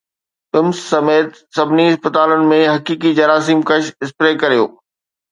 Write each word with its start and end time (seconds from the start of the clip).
PIMS 0.51 0.77
سميت 0.91 1.27
سڀني 1.55 1.85
اسپتالن 1.91 2.43
۾ 2.53 2.57
حقيقي 2.69 3.11
جراثيم 3.19 3.61
ڪش 3.73 3.91
اسپري 4.07 4.33
ڪريو 4.45 4.65